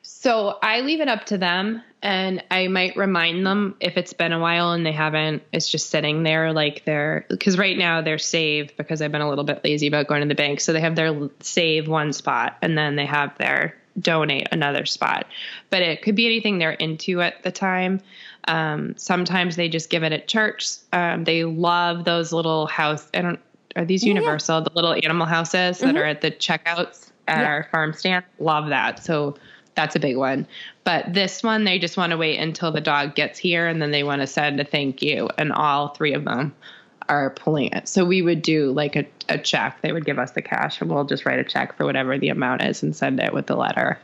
So 0.02 0.58
I 0.62 0.82
leave 0.82 1.00
it 1.00 1.08
up 1.08 1.26
to 1.26 1.38
them 1.38 1.84
and 2.02 2.44
I 2.50 2.68
might 2.68 2.98
remind 2.98 3.46
them 3.46 3.76
if 3.80 3.98
it's 3.98 4.14
been 4.14 4.34
a 4.34 4.40
while 4.40 4.72
and 4.72 4.86
they 4.86 4.92
haven't, 4.92 5.44
it's 5.54 5.70
just 5.70 5.90
sitting 5.90 6.24
there 6.24 6.52
like 6.54 6.84
they're, 6.86 7.26
because 7.30 7.58
right 7.58 7.78
now 7.78 8.02
they're 8.02 8.18
saved 8.18 8.76
because 8.78 9.02
I've 9.02 9.12
been 9.12 9.22
a 9.22 9.30
little 9.30 9.44
bit 9.44 9.64
lazy 9.64 9.88
about 9.88 10.08
going 10.08 10.22
to 10.22 10.28
the 10.28 10.36
bank. 10.36 10.60
So 10.60 10.74
they 10.74 10.82
have 10.82 10.96
their 10.96 11.30
save 11.40 11.88
one 11.88 12.14
spot 12.14 12.58
and 12.62 12.78
then 12.78 12.96
they 12.96 13.06
have 13.06 13.38
their 13.38 13.76
donate 14.00 14.48
another 14.52 14.86
spot. 14.86 15.26
But 15.70 15.82
it 15.82 16.02
could 16.02 16.16
be 16.16 16.26
anything 16.26 16.60
they're 16.60 16.72
into 16.72 17.22
at 17.22 17.44
the 17.44 17.52
time. 17.52 18.02
Um, 18.48 18.96
sometimes 18.98 19.56
they 19.56 19.70
just 19.70 19.90
give 19.90 20.04
it 20.04 20.12
at 20.14 20.28
church. 20.28 20.76
Um, 20.94 21.24
they 21.24 21.44
love 21.44 22.06
those 22.06 22.32
little 22.34 22.68
house, 22.68 23.08
I 23.14 23.22
don't, 23.22 23.40
are 23.76 23.86
these 23.86 24.04
universal, 24.04 24.62
the 24.62 24.72
little 24.74 24.94
animal 24.94 25.28
houses 25.28 25.80
that 25.80 25.96
are 25.96 26.06
at 26.06 26.22
the 26.22 26.32
checkouts 26.32 27.12
at 27.28 27.42
Yeah. 27.42 27.46
our 27.46 27.68
farm 27.72 27.94
stand? 27.94 28.26
Love 28.40 28.70
that. 28.70 29.04
So 29.04 29.36
that's 29.76 29.96
a 29.96 30.00
big 30.00 30.18
one. 30.18 30.48
But 30.84 31.14
this 31.14 31.44
one, 31.44 31.64
they 31.64 31.78
just 31.78 31.96
want 31.96 32.12
to 32.12 32.18
wait 32.18 32.40
until 32.40 32.72
the 32.72 32.82
dog 32.82 33.16
gets 33.16 33.38
here 33.38 33.68
and 33.68 33.82
then 33.82 33.92
they 33.92 34.04
want 34.04 34.22
to 34.22 34.28
send 34.28 34.60
a 34.60 34.64
thank 34.64 35.02
you. 35.02 35.30
And 35.38 35.54
all 35.54 35.90
three 35.90 36.14
of 36.14 36.26
them 36.26 36.54
are 37.10 37.32
pulling 37.32 37.72
it. 37.74 37.88
So 37.88 38.06
we 38.06 38.22
would 38.22 38.42
do 38.42 38.72
like 38.72 38.96
a, 38.96 39.06
a 39.28 39.38
check. 39.38 39.82
They 39.82 39.92
would 39.92 40.06
give 40.06 40.20
us 40.20 40.32
the 40.32 40.42
cash 40.42 40.80
and 40.80 40.90
we'll 40.90 41.06
just 41.06 41.26
write 41.26 41.40
a 41.40 41.44
check 41.44 41.76
for 41.76 41.86
whatever 41.86 42.18
the 42.18 42.30
amount 42.30 42.62
is 42.62 42.84
and 42.84 42.96
send 42.96 43.20
it 43.20 43.34
with 43.34 43.48
the 43.48 43.56
letter 43.56 44.00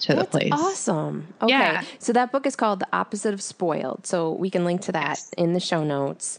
to 0.00 0.14
That's 0.14 0.26
the 0.26 0.30
place. 0.38 0.52
awesome. 0.52 1.28
Okay. 1.40 1.52
Yeah. 1.52 1.84
So 1.98 2.12
that 2.12 2.32
book 2.32 2.46
is 2.46 2.56
called 2.56 2.80
The 2.80 2.88
Opposite 2.92 3.32
of 3.32 3.40
Spoiled. 3.40 4.06
So 4.06 4.32
we 4.32 4.50
can 4.50 4.64
link 4.64 4.82
to 4.82 4.92
that 4.92 5.20
in 5.36 5.52
the 5.54 5.60
show 5.60 5.84
notes. 5.84 6.38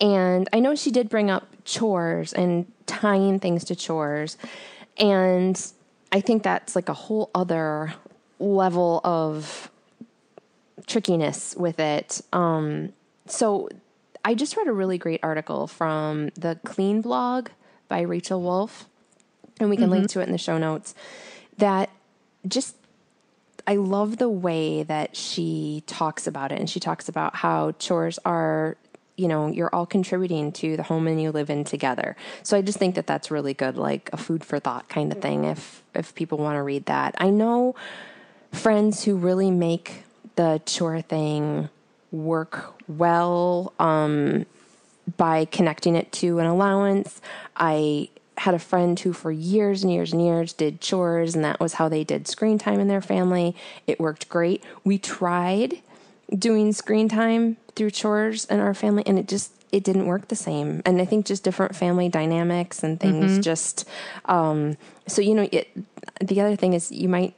And 0.00 0.48
I 0.52 0.60
know 0.60 0.74
she 0.74 0.90
did 0.90 1.08
bring 1.08 1.30
up 1.30 1.46
chores 1.64 2.32
and 2.32 2.70
tying 2.86 3.40
things 3.40 3.64
to 3.64 3.76
chores. 3.76 4.36
And 4.96 5.60
I 6.12 6.20
think 6.20 6.42
that's 6.42 6.76
like 6.76 6.88
a 6.88 6.94
whole 6.94 7.30
other 7.34 7.94
level 8.38 9.00
of 9.04 9.70
trickiness 10.86 11.54
with 11.56 11.80
it. 11.80 12.20
Um, 12.32 12.92
so 13.26 13.68
I 14.24 14.34
just 14.34 14.56
read 14.56 14.68
a 14.68 14.72
really 14.72 14.98
great 14.98 15.20
article 15.22 15.66
from 15.66 16.30
the 16.34 16.58
Clean 16.64 17.00
blog 17.00 17.48
by 17.88 18.00
Rachel 18.02 18.40
Wolf, 18.40 18.88
and 19.60 19.70
we 19.70 19.76
can 19.76 19.90
link 19.90 20.04
mm-hmm. 20.04 20.18
to 20.18 20.20
it 20.20 20.26
in 20.26 20.32
the 20.32 20.38
show 20.38 20.58
notes. 20.58 20.94
That 21.56 21.90
just 22.46 22.76
I 23.66 23.76
love 23.76 24.16
the 24.16 24.28
way 24.28 24.82
that 24.84 25.16
she 25.16 25.82
talks 25.86 26.26
about 26.26 26.52
it, 26.52 26.58
and 26.58 26.70
she 26.70 26.80
talks 26.80 27.08
about 27.08 27.36
how 27.36 27.72
chores 27.72 28.18
are, 28.24 28.76
you 29.16 29.28
know, 29.28 29.48
you're 29.48 29.74
all 29.74 29.86
contributing 29.86 30.52
to 30.52 30.76
the 30.76 30.82
home 30.82 31.06
and 31.06 31.20
you 31.20 31.32
live 31.32 31.50
in 31.50 31.64
together. 31.64 32.16
So 32.42 32.56
I 32.56 32.62
just 32.62 32.78
think 32.78 32.94
that 32.94 33.06
that's 33.06 33.30
really 33.30 33.54
good, 33.54 33.76
like 33.76 34.08
a 34.12 34.16
food 34.16 34.44
for 34.44 34.58
thought 34.58 34.88
kind 34.88 35.12
of 35.12 35.20
thing. 35.20 35.44
If 35.44 35.82
if 35.94 36.14
people 36.14 36.38
want 36.38 36.56
to 36.56 36.62
read 36.62 36.86
that, 36.86 37.14
I 37.18 37.30
know 37.30 37.74
friends 38.52 39.04
who 39.04 39.16
really 39.16 39.50
make 39.50 40.04
the 40.36 40.62
chore 40.64 41.02
thing 41.02 41.68
work 42.10 42.74
well 42.88 43.72
um, 43.78 44.46
by 45.16 45.44
connecting 45.46 45.94
it 45.94 46.10
to 46.12 46.38
an 46.38 46.46
allowance. 46.46 47.20
I 47.56 48.08
had 48.38 48.54
a 48.54 48.58
friend 48.58 48.98
who, 48.98 49.12
for 49.12 49.32
years 49.32 49.82
and 49.82 49.92
years 49.92 50.12
and 50.12 50.24
years, 50.24 50.52
did 50.52 50.80
chores, 50.80 51.34
and 51.34 51.44
that 51.44 51.60
was 51.60 51.74
how 51.74 51.88
they 51.88 52.04
did 52.04 52.28
screen 52.28 52.58
time 52.58 52.80
in 52.80 52.88
their 52.88 53.00
family. 53.00 53.56
It 53.86 54.00
worked 54.00 54.28
great. 54.28 54.62
We 54.84 54.98
tried 54.98 55.80
doing 56.36 56.72
screen 56.72 57.08
time 57.08 57.56
through 57.74 57.90
chores 57.90 58.44
in 58.46 58.60
our 58.60 58.74
family, 58.74 59.02
and 59.06 59.18
it 59.18 59.28
just 59.28 59.52
it 59.70 59.84
didn't 59.84 60.06
work 60.06 60.28
the 60.28 60.36
same. 60.36 60.82
And 60.86 61.00
I 61.00 61.04
think 61.04 61.26
just 61.26 61.44
different 61.44 61.76
family 61.76 62.08
dynamics 62.08 62.82
and 62.82 62.98
things 62.98 63.32
mm-hmm. 63.32 63.40
just. 63.42 63.86
Um, 64.24 64.76
so 65.06 65.20
you 65.20 65.34
know, 65.34 65.48
it, 65.50 65.68
the 66.20 66.40
other 66.40 66.56
thing 66.56 66.74
is 66.74 66.92
you 66.92 67.08
might 67.08 67.34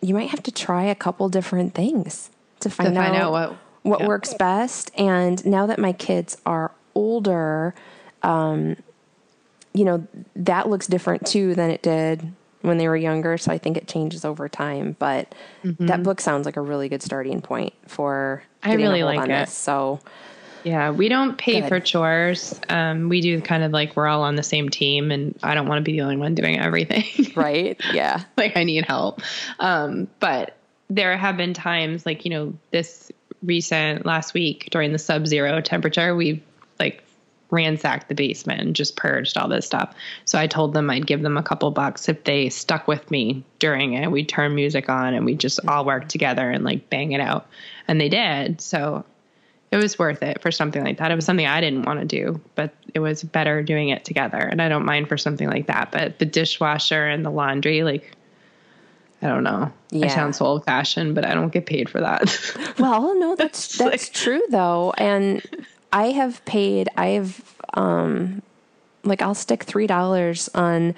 you 0.00 0.14
might 0.14 0.30
have 0.30 0.42
to 0.44 0.52
try 0.52 0.84
a 0.84 0.94
couple 0.94 1.28
different 1.28 1.74
things 1.74 2.30
to 2.60 2.70
find, 2.70 2.94
to 2.94 3.00
find 3.00 3.16
out, 3.16 3.22
out, 3.22 3.32
what 3.32 3.58
what 3.82 4.00
yeah. 4.00 4.06
works 4.06 4.34
best. 4.34 4.90
And 4.96 5.44
now 5.46 5.66
that 5.66 5.78
my 5.78 5.92
kids 5.92 6.36
are 6.46 6.70
older, 6.94 7.74
um, 8.22 8.76
you 9.72 9.84
know, 9.84 10.06
that 10.36 10.68
looks 10.68 10.86
different 10.86 11.26
too 11.26 11.54
than 11.54 11.70
it 11.70 11.82
did 11.82 12.32
when 12.62 12.78
they 12.78 12.88
were 12.88 12.96
younger. 12.96 13.38
So 13.38 13.52
I 13.52 13.58
think 13.58 13.76
it 13.76 13.88
changes 13.88 14.24
over 14.24 14.48
time. 14.48 14.96
But 14.98 15.34
mm-hmm. 15.64 15.86
that 15.86 16.02
book 16.02 16.20
sounds 16.20 16.44
like 16.44 16.56
a 16.56 16.60
really 16.60 16.88
good 16.88 17.02
starting 17.02 17.40
point 17.40 17.72
for. 17.86 18.42
I 18.62 18.74
really 18.74 19.02
like 19.02 19.28
it. 19.28 19.28
This. 19.28 19.52
So. 19.52 20.00
Yeah, 20.62 20.90
we 20.90 21.08
don't 21.08 21.38
pay 21.38 21.66
for 21.66 21.80
chores. 21.80 22.60
Um, 22.68 23.08
we 23.08 23.22
do 23.22 23.40
kind 23.40 23.62
of 23.62 23.72
like 23.72 23.96
we're 23.96 24.06
all 24.06 24.22
on 24.22 24.36
the 24.36 24.42
same 24.42 24.68
team, 24.68 25.10
and 25.10 25.34
I 25.42 25.54
don't 25.54 25.66
want 25.66 25.78
to 25.78 25.82
be 25.82 25.92
the 25.92 26.02
only 26.02 26.18
one 26.18 26.34
doing 26.34 26.58
everything. 26.58 27.32
right? 27.34 27.80
Yeah. 27.94 28.24
like 28.36 28.58
I 28.58 28.64
need 28.64 28.84
help. 28.84 29.22
Um, 29.58 30.06
but 30.18 30.59
there 30.90 31.16
have 31.16 31.36
been 31.36 31.54
times, 31.54 32.04
like 32.04 32.24
you 32.24 32.30
know, 32.30 32.52
this 32.72 33.10
recent 33.42 34.04
last 34.04 34.34
week 34.34 34.68
during 34.70 34.92
the 34.92 34.98
sub-zero 34.98 35.60
temperature, 35.60 36.14
we 36.14 36.42
like 36.78 37.02
ransacked 37.50 38.08
the 38.08 38.14
basement 38.14 38.60
and 38.60 38.76
just 38.76 38.96
purged 38.96 39.36
all 39.36 39.48
this 39.48 39.66
stuff. 39.66 39.94
So 40.24 40.38
I 40.38 40.46
told 40.46 40.74
them 40.74 40.90
I'd 40.90 41.06
give 41.06 41.22
them 41.22 41.36
a 41.36 41.42
couple 41.42 41.70
bucks 41.70 42.08
if 42.08 42.24
they 42.24 42.48
stuck 42.48 42.86
with 42.86 43.10
me 43.10 43.44
during 43.58 43.94
it. 43.94 44.10
We'd 44.10 44.28
turn 44.28 44.54
music 44.54 44.88
on 44.88 45.14
and 45.14 45.24
we'd 45.24 45.40
just 45.40 45.58
mm-hmm. 45.58 45.68
all 45.68 45.84
work 45.84 46.08
together 46.08 46.50
and 46.50 46.64
like 46.64 46.90
bang 46.90 47.12
it 47.12 47.20
out. 47.20 47.46
And 47.88 48.00
they 48.00 48.08
did. 48.08 48.60
So 48.60 49.04
it 49.72 49.76
was 49.76 49.98
worth 49.98 50.22
it 50.22 50.42
for 50.42 50.50
something 50.50 50.84
like 50.84 50.98
that. 50.98 51.10
It 51.10 51.16
was 51.16 51.24
something 51.24 51.46
I 51.46 51.60
didn't 51.60 51.86
want 51.86 52.00
to 52.00 52.06
do, 52.06 52.40
but 52.56 52.74
it 52.94 53.00
was 53.00 53.22
better 53.22 53.62
doing 53.62 53.88
it 53.88 54.04
together. 54.04 54.38
And 54.38 54.60
I 54.60 54.68
don't 54.68 54.84
mind 54.84 55.08
for 55.08 55.16
something 55.16 55.48
like 55.48 55.66
that. 55.66 55.92
But 55.92 56.18
the 56.18 56.26
dishwasher 56.26 57.06
and 57.06 57.24
the 57.24 57.30
laundry, 57.30 57.82
like, 57.84 58.16
I 59.22 59.28
don't 59.28 59.44
know. 59.44 59.70
Yeah. 59.90 60.06
I 60.06 60.08
sound 60.08 60.34
so 60.34 60.46
old 60.46 60.64
fashioned, 60.64 61.14
but 61.14 61.24
I 61.26 61.34
don't 61.34 61.52
get 61.52 61.66
paid 61.66 61.90
for 61.90 62.00
that. 62.00 62.74
well, 62.78 63.18
no, 63.18 63.34
that's 63.38 63.76
that's 63.78 64.08
like, 64.08 64.12
true 64.14 64.42
though. 64.50 64.92
And 64.96 65.42
I 65.92 66.06
have 66.06 66.44
paid. 66.44 66.88
I 66.96 67.08
have 67.08 67.42
um, 67.74 68.42
like 69.04 69.22
I'll 69.22 69.34
stick 69.34 69.64
three 69.64 69.86
dollars 69.86 70.48
on 70.54 70.94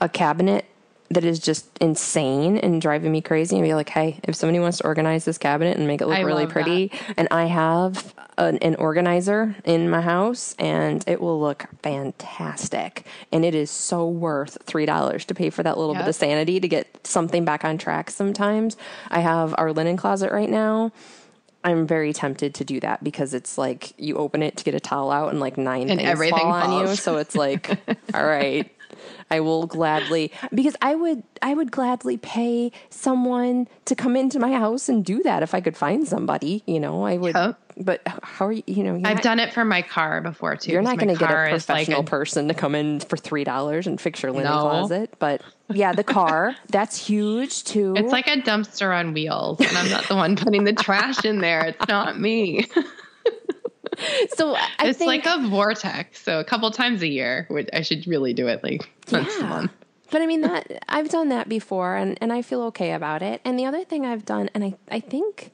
a 0.00 0.08
cabinet 0.08 0.66
that 1.14 1.24
is 1.24 1.38
just 1.38 1.66
insane 1.78 2.58
and 2.58 2.80
driving 2.80 3.12
me 3.12 3.20
crazy 3.20 3.56
and 3.56 3.64
be 3.64 3.74
like, 3.74 3.88
hey, 3.88 4.20
if 4.24 4.34
somebody 4.34 4.58
wants 4.58 4.78
to 4.78 4.84
organize 4.84 5.24
this 5.24 5.38
cabinet 5.38 5.76
and 5.76 5.86
make 5.86 6.00
it 6.00 6.06
look 6.06 6.18
I 6.18 6.22
really 6.22 6.46
pretty, 6.46 6.88
that. 6.88 7.14
and 7.16 7.28
I 7.30 7.46
have 7.46 8.14
an, 8.38 8.58
an, 8.58 8.76
organizer 8.76 9.54
in 9.64 9.90
my 9.90 10.00
house 10.00 10.54
and 10.58 11.04
it 11.06 11.20
will 11.20 11.40
look 11.40 11.66
fantastic. 11.82 13.06
And 13.30 13.44
it 13.44 13.54
is 13.54 13.70
so 13.70 14.08
worth 14.08 14.64
$3 14.66 15.24
to 15.24 15.34
pay 15.34 15.50
for 15.50 15.62
that 15.62 15.78
little 15.78 15.94
yep. 15.94 16.04
bit 16.04 16.08
of 16.08 16.14
sanity 16.14 16.60
to 16.60 16.68
get 16.68 17.06
something 17.06 17.44
back 17.44 17.64
on 17.64 17.78
track 17.78 18.10
sometimes. 18.10 18.76
I 19.10 19.20
have 19.20 19.54
our 19.58 19.72
linen 19.72 19.96
closet 19.96 20.32
right 20.32 20.50
now 20.50 20.92
I'm 21.64 21.86
very 21.86 22.12
tempted 22.12 22.54
to 22.56 22.64
do 22.64 22.80
that 22.80 23.04
because 23.04 23.34
it's 23.34 23.56
like 23.56 23.92
you 23.98 24.16
open 24.16 24.42
it 24.42 24.56
to 24.56 24.64
get 24.64 24.74
a 24.74 24.80
towel 24.80 25.10
out 25.10 25.30
and 25.30 25.38
like 25.40 25.56
nine 25.56 25.90
and 25.90 26.00
things 26.00 26.30
fall 26.30 26.38
falls. 26.40 26.64
on 26.64 26.88
you. 26.88 26.96
So 26.96 27.18
it's 27.18 27.36
like, 27.36 27.78
all 28.14 28.26
right, 28.26 28.70
I 29.30 29.40
will 29.40 29.66
gladly 29.66 30.32
because 30.54 30.76
I 30.82 30.94
would 30.94 31.22
I 31.40 31.54
would 31.54 31.70
gladly 31.70 32.16
pay 32.16 32.72
someone 32.90 33.68
to 33.86 33.94
come 33.94 34.16
into 34.16 34.38
my 34.38 34.52
house 34.52 34.88
and 34.88 35.04
do 35.04 35.22
that 35.22 35.42
if 35.42 35.54
I 35.54 35.60
could 35.60 35.76
find 35.76 36.06
somebody. 36.06 36.62
You 36.66 36.80
know, 36.80 37.04
I 37.04 37.16
would. 37.16 37.34
Yep. 37.34 37.58
But 37.78 38.02
how 38.22 38.48
are 38.48 38.52
you? 38.52 38.62
You 38.66 38.84
know, 38.84 38.96
I've 38.96 39.16
not, 39.16 39.22
done 39.22 39.40
it 39.40 39.52
for 39.52 39.64
my 39.64 39.80
car 39.80 40.20
before 40.20 40.56
too. 40.56 40.72
You're 40.72 40.82
not 40.82 40.98
going 40.98 41.08
to 41.08 41.18
get 41.18 41.30
a 41.30 41.48
professional 41.48 41.98
like 42.00 42.06
a, 42.06 42.10
person 42.10 42.48
to 42.48 42.54
come 42.54 42.74
in 42.74 43.00
for 43.00 43.16
three 43.16 43.44
dollars 43.44 43.86
and 43.86 43.98
fix 43.98 44.22
your 44.22 44.32
linen 44.32 44.52
no. 44.52 44.60
closet, 44.60 45.14
but 45.18 45.40
yeah, 45.70 45.92
the 45.92 46.04
car 46.04 46.54
that's 46.68 46.96
huge 46.96 47.64
too. 47.64 47.94
It's 47.96 48.12
like 48.12 48.26
a 48.26 48.36
dumpster 48.42 48.94
on 48.94 49.14
wheels, 49.14 49.60
and 49.60 49.76
I'm 49.76 49.88
not 49.88 50.06
the 50.06 50.16
one 50.16 50.36
putting 50.36 50.64
the 50.64 50.74
trash 50.74 51.24
in 51.24 51.38
there. 51.38 51.64
It's 51.64 51.88
not 51.88 52.20
me. 52.20 52.66
so 54.34 54.54
I 54.56 54.68
it's 54.80 54.98
think, 54.98 55.08
like 55.08 55.26
a 55.26 55.48
vortex. 55.48 56.22
So 56.22 56.40
a 56.40 56.44
couple 56.44 56.70
times 56.70 57.02
a 57.02 57.08
year, 57.08 57.46
which 57.48 57.68
I 57.72 57.82
should 57.82 58.06
really 58.06 58.32
do 58.32 58.48
it 58.48 58.62
like 58.62 58.88
once 59.10 59.34
yeah. 59.38 59.44
a 59.44 59.48
month. 59.48 59.72
But 60.10 60.20
I 60.22 60.26
mean 60.26 60.42
that 60.42 60.84
I've 60.88 61.08
done 61.08 61.30
that 61.30 61.48
before, 61.48 61.96
and 61.96 62.18
and 62.20 62.32
I 62.32 62.42
feel 62.42 62.62
okay 62.64 62.92
about 62.92 63.22
it. 63.22 63.40
And 63.44 63.58
the 63.58 63.66
other 63.66 63.84
thing 63.84 64.04
I've 64.04 64.24
done, 64.24 64.50
and 64.54 64.64
I 64.64 64.74
I 64.90 65.00
think 65.00 65.52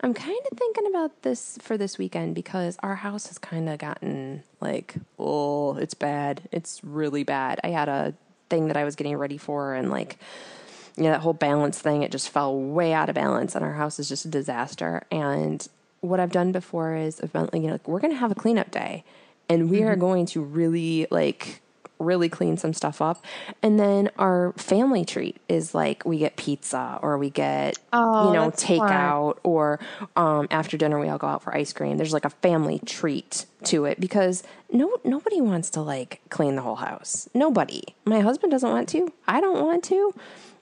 I'm 0.00 0.14
kind 0.14 0.38
of 0.50 0.58
thinking 0.58 0.86
about 0.86 1.22
this 1.22 1.58
for 1.62 1.76
this 1.76 1.98
weekend 1.98 2.34
because 2.34 2.76
our 2.80 2.96
house 2.96 3.28
has 3.28 3.38
kind 3.38 3.68
of 3.68 3.78
gotten 3.78 4.42
like, 4.60 4.94
oh, 5.18 5.76
it's 5.76 5.94
bad. 5.94 6.42
It's 6.52 6.80
really 6.84 7.24
bad. 7.24 7.60
I 7.64 7.68
had 7.68 7.88
a 7.88 8.14
thing 8.50 8.68
that 8.68 8.76
I 8.76 8.84
was 8.84 8.94
getting 8.94 9.16
ready 9.16 9.38
for, 9.38 9.74
and 9.74 9.90
like, 9.90 10.18
you 10.96 11.04
know, 11.04 11.10
that 11.10 11.20
whole 11.20 11.32
balance 11.32 11.80
thing, 11.80 12.02
it 12.02 12.12
just 12.12 12.28
fell 12.28 12.56
way 12.56 12.92
out 12.92 13.08
of 13.08 13.14
balance, 13.14 13.54
and 13.54 13.64
our 13.64 13.72
house 13.72 13.98
is 13.98 14.08
just 14.08 14.24
a 14.24 14.28
disaster. 14.28 15.02
And 15.10 15.66
what 16.00 16.20
I've 16.20 16.32
done 16.32 16.52
before 16.52 16.94
is 16.94 17.20
I've 17.20 17.32
been, 17.32 17.48
you 17.52 17.68
know, 17.68 17.72
like, 17.72 17.88
we're 17.88 18.00
going 18.00 18.12
to 18.12 18.18
have 18.18 18.30
a 18.30 18.34
cleanup 18.34 18.70
day, 18.70 19.04
and 19.48 19.70
we 19.70 19.80
mm-hmm. 19.80 19.88
are 19.88 19.96
going 19.96 20.26
to 20.26 20.42
really 20.42 21.06
like 21.10 21.62
really 21.98 22.28
clean 22.28 22.56
some 22.56 22.72
stuff 22.72 23.00
up. 23.00 23.24
And 23.62 23.78
then 23.78 24.10
our 24.18 24.52
family 24.56 25.04
treat 25.04 25.38
is 25.48 25.74
like 25.74 26.04
we 26.04 26.18
get 26.18 26.36
pizza 26.36 26.98
or 27.02 27.18
we 27.18 27.30
get 27.30 27.78
oh, 27.92 28.28
you 28.28 28.34
know 28.34 28.50
takeout 28.50 29.38
or 29.42 29.80
um, 30.16 30.46
after 30.50 30.76
dinner 30.76 31.00
we 31.00 31.08
all 31.08 31.18
go 31.18 31.26
out 31.26 31.42
for 31.42 31.54
ice 31.54 31.72
cream. 31.72 31.96
There's 31.96 32.12
like 32.12 32.24
a 32.24 32.30
family 32.30 32.80
treat 32.84 33.46
to 33.64 33.84
it 33.84 34.00
because 34.00 34.42
no 34.70 34.96
nobody 35.04 35.40
wants 35.40 35.70
to 35.70 35.80
like 35.80 36.20
clean 36.28 36.56
the 36.56 36.62
whole 36.62 36.76
house. 36.76 37.28
Nobody. 37.34 37.82
My 38.04 38.20
husband 38.20 38.50
doesn't 38.50 38.70
want 38.70 38.88
to. 38.90 39.12
I 39.26 39.40
don't 39.40 39.64
want 39.64 39.84
to. 39.84 40.14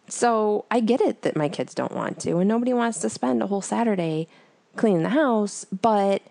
So 0.09 0.67
I 0.71 0.81
get 0.81 1.01
it 1.01 1.23
that 1.23 1.35
my 1.35 1.49
kids 1.49 1.75
don't 1.75 1.93
want 1.93 2.21
to 2.21 2.39
and 2.39 2.49
nobody 2.49 2.73
wants 2.73 2.99
to 3.01 3.11
spend 3.11 3.43
a 3.43 3.47
whole 3.47 3.63
Saturday 3.63 4.29
cleaning 4.77 5.03
the 5.03 5.11
house, 5.11 5.65
but 5.65 6.23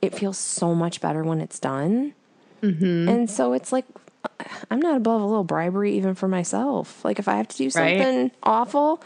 it 0.00 0.14
feels 0.14 0.38
so 0.38 0.74
much 0.74 1.00
better 1.00 1.22
when 1.24 1.40
it's 1.40 1.58
done. 1.58 2.14
Mm-hmm. 2.62 3.08
And 3.08 3.30
so 3.30 3.52
it's 3.52 3.72
like 3.72 3.84
I'm 4.70 4.80
not 4.80 4.96
above 4.96 5.22
a 5.22 5.24
little 5.24 5.44
bribery 5.44 5.96
even 5.96 6.14
for 6.14 6.28
myself. 6.28 7.04
Like 7.04 7.18
if 7.18 7.28
I 7.28 7.36
have 7.36 7.48
to 7.48 7.56
do 7.56 7.70
something 7.70 8.22
right? 8.22 8.32
awful, 8.42 9.02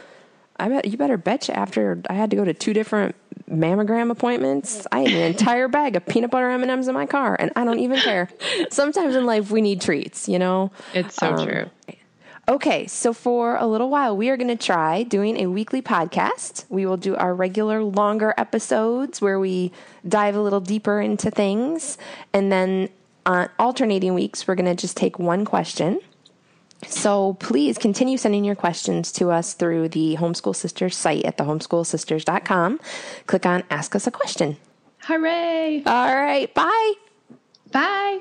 I 0.59 0.69
bet 0.69 0.87
you 0.87 0.97
better 0.97 1.17
bet 1.17 1.49
you 1.49 1.55
after 1.55 2.03
I 2.09 2.15
had 2.15 2.31
to 2.31 2.37
go 2.37 2.45
to 2.45 2.55
two 2.55 2.73
different 2.73 3.15
mammogram 3.51 4.11
appointments, 4.11 4.87
I 4.91 5.01
had 5.01 5.13
an 5.13 5.23
entire 5.33 5.69
bag 5.69 5.97
of 5.97 6.07
peanut 6.07 6.31
butter 6.31 6.51
M 6.51 6.63
and 6.63 6.71
M's 6.71 6.89
in 6.89 6.95
my 6.95 7.07
car, 7.07 7.37
and 7.39 7.51
I 7.57 7.65
don't 7.65 7.81
even 7.81 7.99
care. 7.99 8.29
Sometimes 8.71 9.15
in 9.15 9.27
life 9.27 9.51
we 9.51 9.61
need 9.61 9.81
treats, 9.81 10.29
you 10.29 10.39
know. 10.39 10.71
It's 10.95 11.15
so 11.15 11.35
um, 11.35 11.47
true. 11.47 11.71
Okay, 12.49 12.89
so 12.89 13.13
for 13.13 13.57
a 13.57 13.67
little 13.67 13.89
while, 13.89 14.17
we 14.17 14.29
are 14.29 14.37
going 14.37 14.49
to 14.49 14.57
try 14.57 15.05
doing 15.05 15.37
a 15.39 15.47
weekly 15.47 15.81
podcast. 15.81 16.65
We 16.69 16.87
will 16.87 16.97
do 16.97 17.15
our 17.15 17.35
regular 17.35 17.85
longer 17.85 18.35
episodes 18.37 19.21
where 19.21 19.39
we 19.39 19.71
dive 20.07 20.35
a 20.35 20.41
little 20.41 20.61
deeper 20.61 21.01
into 21.01 21.31
things. 21.31 21.99
And 22.33 22.51
then 22.51 22.89
on 23.25 23.49
alternating 23.61 24.15
weeks, 24.15 24.49
we're 24.49 24.57
going 24.57 24.67
to 24.67 24.75
just 24.75 24.97
take 24.97 25.21
one 25.21 25.45
question. 25.45 26.01
So 26.89 27.35
please 27.35 27.79
continue 27.79 28.19
sending 28.19 28.45
your 28.45 28.57
questions 28.57 29.13
to 29.13 29.31
us 29.31 29.55
through 29.55 29.91
the 29.91 30.17
Homeschool 30.17 30.57
Sisters 30.57 30.97
site 30.97 31.25
at 31.25 31.39
thehomeschoolsisters.com. 31.39 32.81
Click 33.29 33.47
on 33.47 33.63
Ask 33.71 33.95
Us 33.95 34.09
a 34.09 34.11
Question. 34.11 34.57
Hooray! 35.03 35.85
All 35.87 36.15
right, 36.17 36.53
bye. 36.53 36.93
Bye. 37.71 38.21